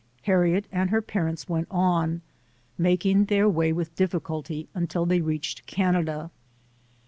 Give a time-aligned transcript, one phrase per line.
[0.23, 2.23] Harriet and her parents went on,
[2.75, 6.31] making their way with difficulty, until they reached Canada.